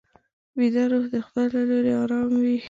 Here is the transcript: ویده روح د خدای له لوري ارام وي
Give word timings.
ویده 0.57 0.83
روح 0.91 1.05
د 1.13 1.15
خدای 1.25 1.47
له 1.53 1.59
لوري 1.69 1.93
ارام 2.03 2.29
وي 2.43 2.57